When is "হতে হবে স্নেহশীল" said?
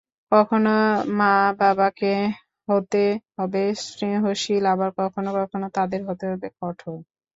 2.67-4.63